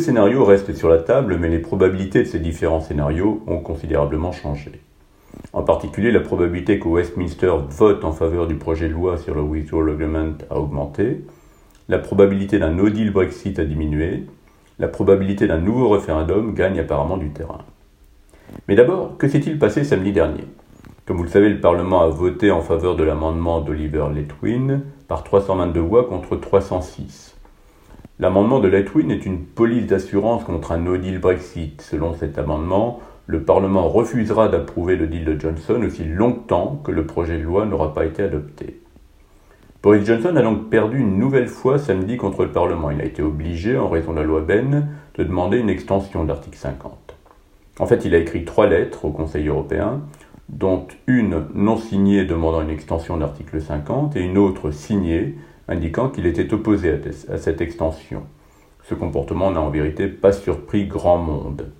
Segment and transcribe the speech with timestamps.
[0.00, 4.80] scénarios restent sur la table, mais les probabilités de ces différents scénarios ont considérablement changé.
[5.52, 9.42] En particulier, la probabilité que Westminster vote en faveur du projet de loi sur le
[9.42, 11.24] Withdrawal Agreement a augmenté,
[11.88, 14.24] la probabilité d'un no deal Brexit a diminué,
[14.78, 17.64] la probabilité d'un nouveau référendum gagne apparemment du terrain.
[18.68, 20.44] Mais d'abord, que s'est-il passé samedi dernier?
[21.06, 25.24] Comme vous le savez, le Parlement a voté en faveur de l'amendement d'Oliver Letwin par
[25.24, 27.36] 322 voix contre 306.
[28.20, 31.80] L'amendement de Letwin est une police d'assurance contre un no deal Brexit.
[31.80, 37.06] Selon cet amendement, le Parlement refusera d'approuver le deal de Johnson aussi longtemps que le
[37.06, 38.78] projet de loi n'aura pas été adopté.
[39.82, 42.90] Boris Johnson a donc perdu une nouvelle fois samedi contre le Parlement.
[42.90, 46.28] Il a été obligé, en raison de la loi Ben, de demander une extension de
[46.28, 47.16] l'article 50.
[47.78, 50.02] En fait, il a écrit trois lettres au Conseil européen,
[50.50, 55.36] dont une non signée demandant une extension de l'article 50 et une autre signée
[55.70, 58.24] indiquant qu'il était opposé à cette extension.
[58.84, 61.70] Ce comportement n'a en vérité pas surpris grand monde.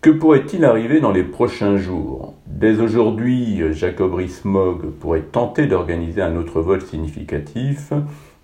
[0.00, 2.34] Que pourrait-il arriver dans les prochains jours?
[2.46, 7.92] Dès aujourd'hui, Jacob Rees-Mogg pourrait tenter d'organiser un autre vote significatif,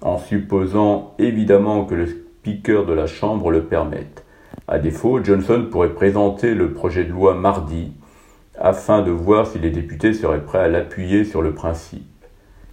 [0.01, 4.25] en supposant évidemment que le speaker de la Chambre le permette.
[4.67, 7.93] À défaut, Johnson pourrait présenter le projet de loi mardi,
[8.59, 12.07] afin de voir si les députés seraient prêts à l'appuyer sur le principe.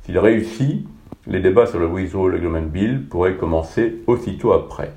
[0.04, 0.88] S'il réussit,
[1.28, 4.94] les débats sur le Withdrawal Agreement Bill pourraient commencer aussitôt après.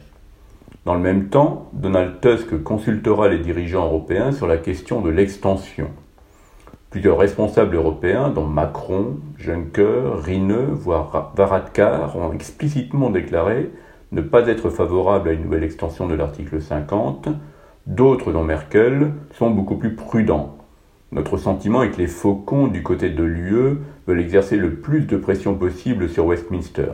[0.84, 5.88] Dans le même temps, Donald Tusk consultera les dirigeants européens sur la question de l'extension.
[6.90, 13.70] Plusieurs responsables européens, dont Macron, Juncker, Rine, voire Varadkar, ont explicitement déclaré
[14.12, 17.28] ne pas être favorables à une nouvelle extension de l'article 50.
[17.86, 20.59] D'autres, dont Merkel, sont beaucoup plus prudents.
[21.12, 25.16] Notre sentiment est que les faucons du côté de l'UE veulent exercer le plus de
[25.16, 26.92] pression possible sur Westminster.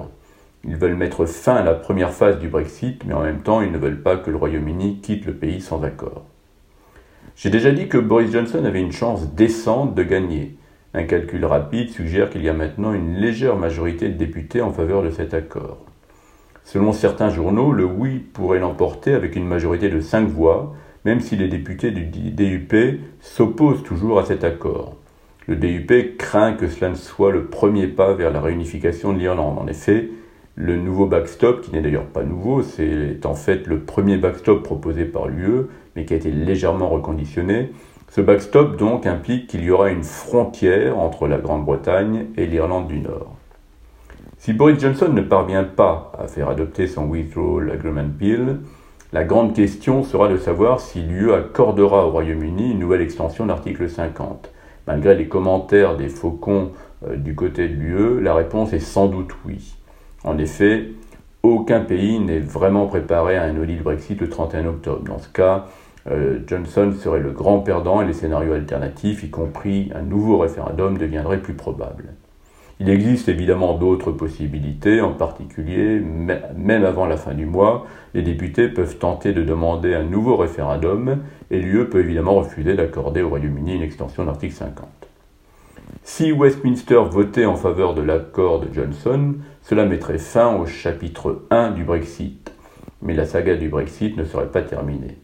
[0.64, 3.70] Ils veulent mettre fin à la première phase du Brexit, mais en même temps, ils
[3.70, 6.24] ne veulent pas que le Royaume-Uni quitte le pays sans accord.
[7.36, 10.56] J'ai déjà dit que Boris Johnson avait une chance décente de gagner.
[10.94, 15.02] Un calcul rapide suggère qu'il y a maintenant une légère majorité de députés en faveur
[15.02, 15.76] de cet accord.
[16.64, 20.74] Selon certains journaux, le oui pourrait l'emporter avec une majorité de 5 voix,
[21.06, 22.74] même si les députés du DUP
[23.20, 24.96] s'opposent toujours à cet accord.
[25.46, 29.56] Le DUP craint que cela ne soit le premier pas vers la réunification de l'Irlande.
[29.56, 30.08] En effet,
[30.56, 35.04] le nouveau backstop, qui n'est d'ailleurs pas nouveau, c'est en fait le premier backstop proposé
[35.04, 37.70] par l'UE, mais qui a été légèrement reconditionné.
[38.08, 42.98] Ce backstop donc implique qu'il y aura une frontière entre la Grande-Bretagne et l'Irlande du
[42.98, 43.36] Nord.
[44.38, 48.58] Si Boris Johnson ne parvient pas à faire adopter son Withdrawal Agreement Bill,
[49.12, 53.50] la grande question sera de savoir si l'UE accordera au Royaume-Uni une nouvelle extension de
[53.50, 54.50] l'article 50.
[54.88, 56.72] Malgré les commentaires des faucons
[57.06, 59.76] euh, du côté de l'UE, la réponse est sans doute oui.
[60.24, 60.88] En effet,
[61.44, 65.04] aucun pays n'est vraiment préparé à un no Brexit le 31 octobre.
[65.04, 65.66] Dans ce cas,
[66.10, 70.98] euh, Johnson serait le grand perdant et les scénarios alternatifs, y compris un nouveau référendum,
[70.98, 72.14] deviendraient plus probables.
[72.78, 78.68] Il existe évidemment d'autres possibilités, en particulier, même avant la fin du mois, les députés
[78.68, 83.76] peuvent tenter de demander un nouveau référendum et l'UE peut évidemment refuser d'accorder au Royaume-Uni
[83.76, 84.86] une extension de l'article 50.
[86.04, 91.70] Si Westminster votait en faveur de l'accord de Johnson, cela mettrait fin au chapitre 1
[91.70, 92.52] du Brexit.
[93.00, 95.16] Mais la saga du Brexit ne serait pas terminée.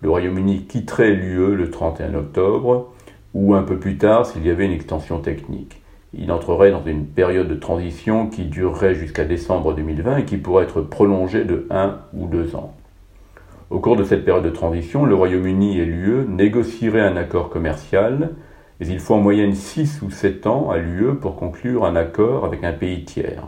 [0.00, 2.92] Le Royaume-Uni quitterait l'UE le 31 octobre,
[3.34, 5.80] ou un peu plus tard s'il y avait une extension technique.
[6.12, 10.64] Il entrerait dans une période de transition qui durerait jusqu'à décembre 2020 et qui pourrait
[10.64, 12.74] être prolongée de 1 ou 2 ans.
[13.70, 18.30] Au cours de cette période de transition, le Royaume-Uni et l'UE négocieraient un accord commercial
[18.80, 22.46] mais il faut en moyenne 6 ou 7 ans à l'UE pour conclure un accord
[22.46, 23.44] avec un pays tiers.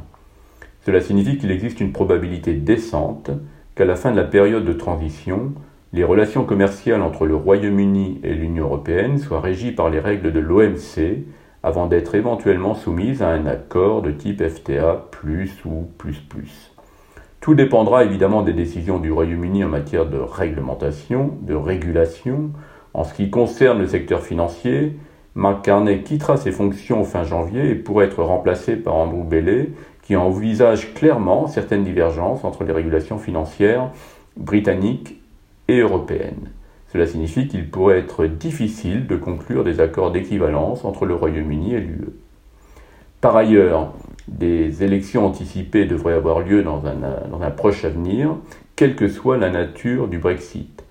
[0.85, 3.31] Cela signifie qu'il existe une probabilité décente
[3.75, 5.53] qu'à la fin de la période de transition,
[5.95, 10.41] les relations commerciales entre le Royaume-Uni et l'Union européenne soient régies par les règles de
[10.41, 11.25] l'OMC
[11.63, 15.07] avant d'être éventuellement soumises à un accord de type FTA
[15.65, 15.87] ou.
[17.41, 22.51] Tout dépendra évidemment des décisions du Royaume-Uni en matière de réglementation, de régulation.
[22.95, 24.97] En ce qui concerne le secteur financier,
[25.35, 29.71] Mark Carney quittera ses fonctions fin janvier et pourrait être remplacé par Andrew Bailey,
[30.03, 33.91] qui envisage clairement certaines divergences entre les régulations financières
[34.37, 35.21] britanniques
[35.69, 36.51] et européennes.
[36.93, 41.81] Cela signifie qu'il pourrait être difficile de conclure des accords d'équivalence entre le Royaume-Uni et
[41.81, 42.11] l'UE.
[43.23, 43.95] Par ailleurs,
[44.29, 48.37] des élections anticipées devraient avoir lieu dans un, proche avenir,
[48.77, 50.85] quelle que soit la nature du Brexit,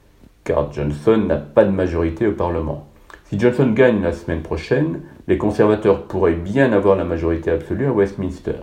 [0.44, 2.88] car Johnson n'a pas de majorité au Parlement.
[3.26, 7.92] Si Johnson gagne la semaine prochaine, les conservateurs pourraient bien avoir la majorité absolue à
[7.92, 8.60] Westminster.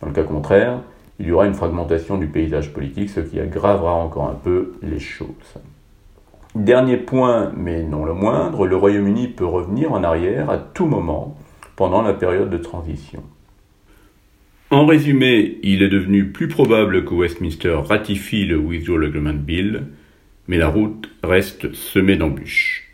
[0.00, 0.78] Dans le cas contraire,
[1.18, 5.00] il y aura une fragmentation du paysage politique, ce qui aggravera encore un peu les
[5.00, 5.58] choses.
[6.54, 11.36] Dernier point, mais non le moindre, le Royaume-Uni peut revenir en arrière à tout moment
[11.76, 13.22] pendant la période de transition.
[14.70, 19.86] En résumé, il est devenu plus probable que Westminster ratifie le Withdrawal Agreement Bill,
[20.46, 22.88] mais la route reste semée d'embûches.